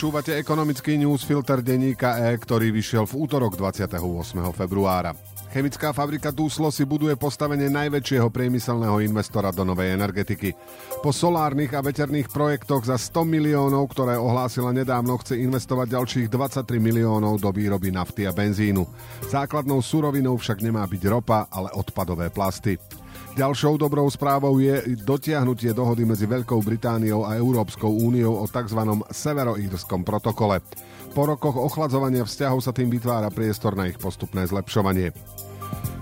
[0.00, 4.00] Počúvate ekonomický newsfilter denníka E, ktorý vyšiel v útorok 28.
[4.56, 5.12] februára.
[5.52, 10.56] Chemická fabrika Dúslo si buduje postavenie najväčšieho priemyselného investora do novej energetiky.
[11.04, 16.80] Po solárnych a veterných projektoch za 100 miliónov, ktoré ohlásila nedávno, chce investovať ďalších 23
[16.80, 18.88] miliónov do výroby nafty a benzínu.
[19.28, 22.80] Základnou surovinou však nemá byť ropa, ale odpadové plasty.
[23.30, 28.82] Ďalšou dobrou správou je dotiahnutie dohody medzi Veľkou Britániou a Európskou úniou o tzv.
[29.06, 30.58] severoírskom protokole.
[31.14, 35.14] Po rokoch ochladzovania vzťahov sa tým vytvára priestor na ich postupné zlepšovanie.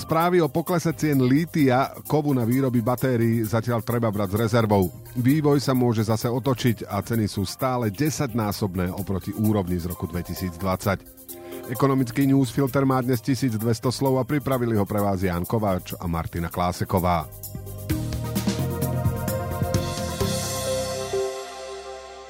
[0.00, 4.88] Správy o poklese cien lítia, kovu na výroby batérií zatiaľ treba brať s rezervou.
[5.12, 11.39] Vývoj sa môže zase otočiť a ceny sú stále 10-násobné oproti úrovni z roku 2020.
[11.70, 13.62] Ekonomický newsfilter má dnes 1200
[13.94, 17.30] slov a pripravili ho pre vás Jan Kováč a Martina Kláseková.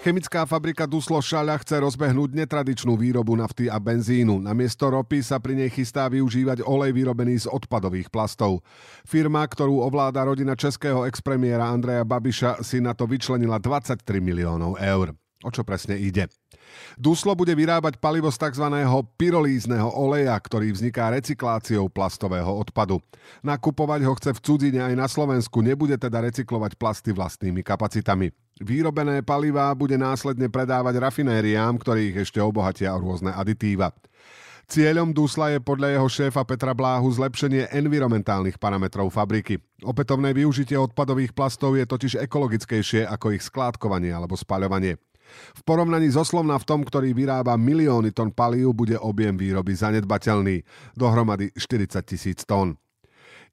[0.00, 4.40] Chemická fabrika Duslo Šaľa chce rozbehnúť netradičnú výrobu nafty a benzínu.
[4.40, 8.64] Namiesto ropy sa pri nej chystá využívať olej vyrobený z odpadových plastov.
[9.04, 15.12] Firma, ktorú ovláda rodina českého expremiéra Andreja Babiša, si na to vyčlenila 23 miliónov eur.
[15.44, 16.32] O čo presne ide?
[16.96, 18.66] Duslo bude vyrábať palivo z tzv.
[19.20, 23.04] pyrolízneho oleja, ktorý vzniká recykláciou plastového odpadu.
[23.44, 28.32] Nakupovať ho chce v cudzine aj na Slovensku, nebude teda recyklovať plasty vlastnými kapacitami.
[28.64, 33.92] Výrobené palivá bude následne predávať rafinériám, ktorých ešte obohatia o rôzne aditíva.
[34.66, 39.62] Cieľom Dusla je podľa jeho šéfa Petra Bláhu zlepšenie environmentálnych parametrov fabriky.
[39.86, 44.98] Opätovné využitie odpadových plastov je totiž ekologickejšie ako ich skládkovanie alebo spaľovanie.
[45.54, 50.66] V porovnaní so Slovnaftom, ktorý vyrába milióny tón palív, bude objem výroby zanedbateľný,
[50.98, 52.74] dohromady 40 tisíc tón.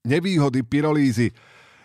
[0.10, 1.30] Nevýhody pyrolízy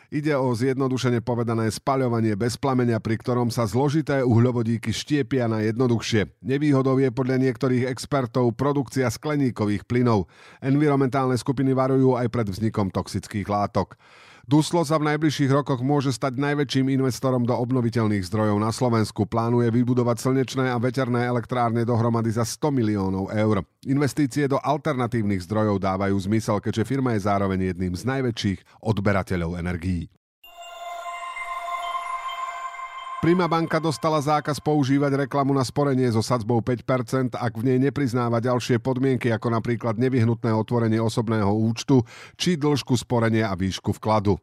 [0.09, 6.33] Ide o zjednodušene povedané spaľovanie bez plamenia, pri ktorom sa zložité uhľovodíky štiepia na jednoduchšie.
[6.49, 10.25] Nevýhodou je podľa niektorých expertov produkcia skleníkových plynov.
[10.65, 14.01] Environmentálne skupiny varujú aj pred vznikom toxických látok.
[14.49, 19.29] Duslo sa v najbližších rokoch môže stať najväčším investorom do obnoviteľných zdrojov na Slovensku.
[19.29, 23.61] Plánuje vybudovať slnečné a veterné elektrárne dohromady za 100 miliónov eur.
[23.85, 30.09] Investície do alternatívnych zdrojov dávajú zmysel, keďže firma je zároveň jedným z najväčších odberateľov energií.
[33.19, 38.39] Prima banka dostala zákaz používať reklamu na sporenie so sadzbou 5%, ak v nej nepriznáva
[38.39, 42.07] ďalšie podmienky, ako napríklad nevyhnutné otvorenie osobného účtu
[42.39, 44.39] či dĺžku sporenia a výšku vkladu.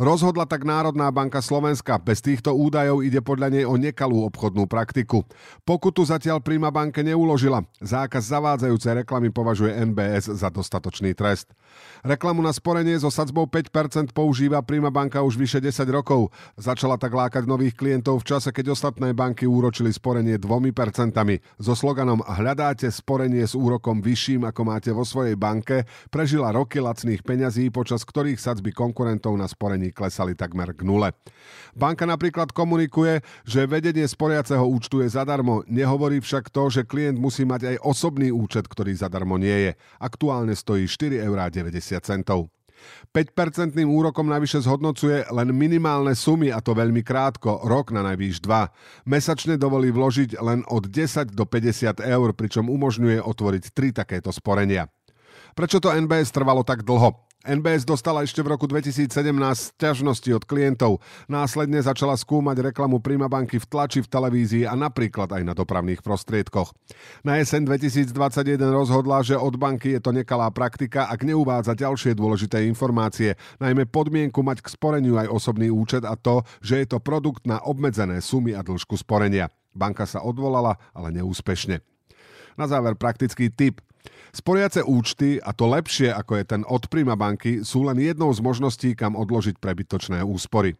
[0.00, 2.00] Rozhodla tak Národná banka Slovenska.
[2.00, 5.28] Bez týchto údajov ide podľa nej o nekalú obchodnú praktiku.
[5.68, 7.60] Pokutu zatiaľ Prima banke neuložila.
[7.84, 11.52] Zákaz zavádzajúcej reklamy považuje NBS za dostatočný trest.
[12.00, 16.32] Reklamu na sporenie so sadzbou 5% používa Prima banka už vyše 10 rokov.
[16.56, 21.12] Začala tak lákať nových klientov v čase, keď ostatné banky úročili sporenie 2%
[21.60, 27.20] so sloganom Hľadáte sporenie s úrokom vyšším, ako máte vo svojej banke, prežila roky lacných
[27.24, 31.10] peňazí, počas ktorých sadzby konkurentov na sporenie spojení klesali takmer k nule.
[31.74, 37.42] Banka napríklad komunikuje, že vedenie sporiaceho účtu je zadarmo, nehovorí však to, že klient musí
[37.42, 39.72] mať aj osobný účet, ktorý zadarmo nie je.
[39.98, 41.26] Aktuálne stojí 4,90
[42.30, 42.46] eur.
[43.14, 49.06] 5-percentným úrokom navyše zhodnocuje len minimálne sumy a to veľmi krátko, rok na najvýš 2.
[49.06, 54.90] Mesačne dovolí vložiť len od 10 do 50 eur, pričom umožňuje otvoriť 3 takéto sporenia.
[55.54, 57.31] Prečo to NBS trvalo tak dlho?
[57.42, 59.10] NBS dostala ešte v roku 2017
[59.74, 61.02] ťažnosti od klientov.
[61.26, 66.06] Následne začala skúmať reklamu Prima banky v tlači, v televízii a napríklad aj na dopravných
[66.06, 66.70] prostriedkoch.
[67.26, 72.62] Na jeseň 2021 rozhodla, že od banky je to nekalá praktika, ak neuvádza ďalšie dôležité
[72.70, 77.42] informácie, najmä podmienku mať k sporeniu aj osobný účet a to, že je to produkt
[77.42, 79.50] na obmedzené sumy a dĺžku sporenia.
[79.74, 81.82] Banka sa odvolala, ale neúspešne.
[82.54, 83.82] Na záver praktický tip.
[84.32, 88.40] Sporiace účty, a to lepšie ako je ten od Prima banky, sú len jednou z
[88.40, 90.74] možností, kam odložiť prebytočné úspory.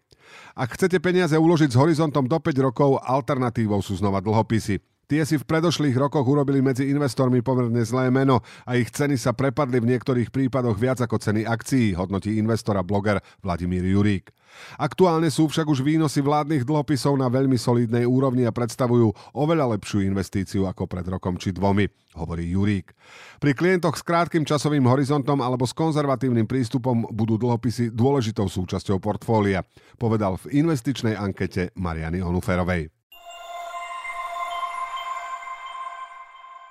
[0.57, 4.81] Ak chcete peniaze uložiť s horizontom do 5 rokov, alternatívou sú znova dlhopisy.
[5.13, 9.37] Tie si v predošlých rokoch urobili medzi investormi pomerne zlé meno a ich ceny sa
[9.37, 14.33] prepadli v niektorých prípadoch viac ako ceny akcií, hodnotí investora bloger Vladimír Jurík.
[14.81, 20.07] Aktuálne sú však už výnosy vládnych dlhopisov na veľmi solidnej úrovni a predstavujú oveľa lepšiu
[20.07, 22.95] investíciu ako pred rokom či dvomi, hovorí Jurík.
[23.43, 29.67] Pri klientoch s krátkým časovým horizontom alebo s konzervatívnym prístupom budú dlhopisy dôležitou súčasťou portfólia,
[30.01, 33.02] povedal v investičnej ankete Mariany Onuferovej.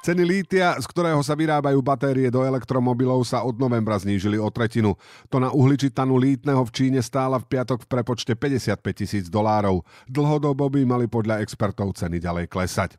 [0.01, 4.97] Ceny lítia, z ktorého sa vyrábajú batérie do elektromobilov, sa od novembra znížili o tretinu.
[5.29, 9.85] To na uhličitanu lítneho v Číne stála v piatok v prepočte 55 tisíc dolárov.
[10.09, 12.97] Dlhodobo by mali podľa expertov ceny ďalej klesať.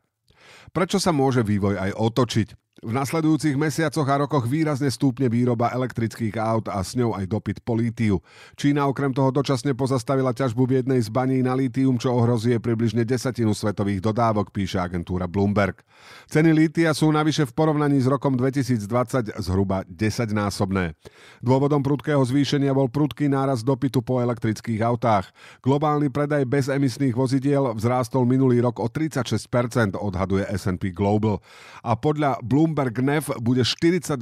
[0.71, 2.62] Prečo sa môže vývoj aj otočiť?
[2.83, 7.57] V nasledujúcich mesiacoch a rokoch výrazne stúpne výroba elektrických aut a s ňou aj dopyt
[7.63, 8.19] po lítiu.
[8.59, 13.07] Čína okrem toho dočasne pozastavila ťažbu v jednej z baní na lítium, čo ohrozuje približne
[13.07, 15.79] desatinu svetových dodávok, píše agentúra Bloomberg.
[16.27, 20.99] Ceny lítia sú navyše v porovnaní s rokom 2020 zhruba 10-násobné.
[21.39, 25.31] Dôvodom prudkého zvýšenia bol prudký náraz dopytu po elektrických autách.
[25.63, 31.39] Globálny predaj bezemisných vozidiel vzrástol minulý rok o 36%, odhaduje S&P Global.
[31.79, 34.17] A podľa Bloomberg Bloomberg NEF bude 42%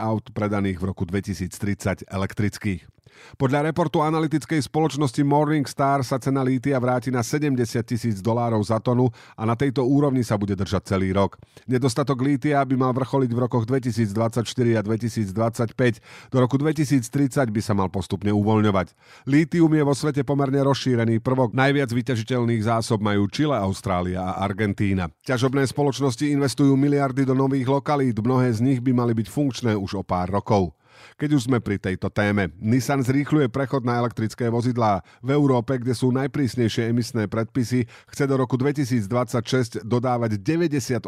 [0.00, 2.88] aut predaných v roku 2030 elektrických.
[3.36, 7.56] Podľa reportu analytickej spoločnosti Morningstar sa cena lítia vráti na 70
[7.86, 11.40] tisíc dolárov za tonu a na tejto úrovni sa bude držať celý rok.
[11.64, 14.44] Nedostatok lítia by mal vrcholiť v rokoch 2024
[14.76, 16.32] a 2025.
[16.32, 18.92] Do roku 2030 by sa mal postupne uvoľňovať.
[19.24, 21.56] Lítium je vo svete pomerne rozšírený prvok.
[21.56, 25.08] Najviac vyťažiteľných zásob majú Čile, Austrália a Argentína.
[25.24, 30.00] Ťažobné spoločnosti investujú miliardy do nových lokalít, mnohé z nich by mali byť funkčné už
[30.00, 30.74] o pár rokov.
[31.16, 35.04] Keď už sme pri tejto téme, Nissan zrýchľuje prechod na elektrické vozidlá.
[35.24, 41.04] V Európe, kde sú najprísnejšie emisné predpisy, chce do roku 2026 dodávať 98%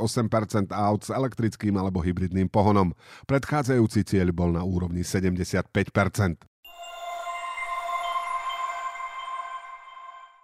[0.72, 2.96] aut s elektrickým alebo hybridným pohonom.
[3.28, 5.70] Predchádzajúci cieľ bol na úrovni 75%.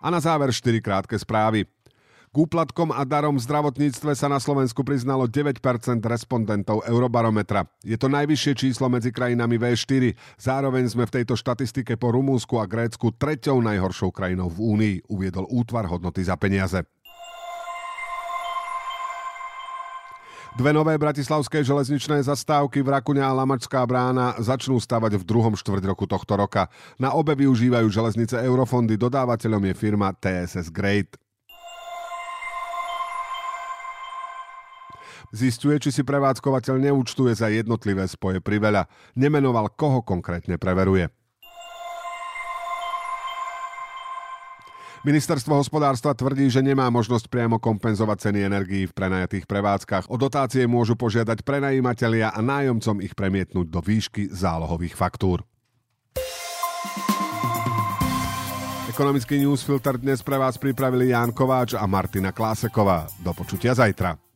[0.01, 1.69] A na záver 4 krátke správy.
[2.31, 5.59] K úplatkom a darom v zdravotníctve sa na Slovensku priznalo 9%
[6.07, 7.67] respondentov Eurobarometra.
[7.83, 10.15] Je to najvyššie číslo medzi krajinami V4.
[10.39, 15.51] Zároveň sme v tejto štatistike po Rumúnsku a Grécku treťou najhoršou krajinou v Únii, uviedol
[15.51, 16.87] útvar hodnoty za peniaze.
[20.55, 25.83] Dve nové bratislavské železničné zastávky v Rakuňa a Lamačská brána začnú stavať v druhom štvrť
[25.83, 26.71] roku tohto roka.
[26.95, 31.19] Na obe využívajú železnice Eurofondy, dodávateľom je firma TSS Great.
[35.31, 38.91] Zistuje, či si prevádzkovateľ neúčtuje za jednotlivé spoje priveľa.
[39.15, 41.07] Nemenoval, koho konkrétne preveruje.
[45.01, 50.13] Ministerstvo hospodárstva tvrdí, že nemá možnosť priamo kompenzovať ceny energií v prenajatých prevádzkach.
[50.13, 55.41] O dotácie môžu požiadať prenajímatelia a nájomcom ich premietnúť do výšky zálohových faktúr.
[58.93, 63.09] Ekonomický newsfilter dnes pre vás pripravili Ján Kováč a Martina Kláseková.
[63.25, 64.30] Do počutia zajtra.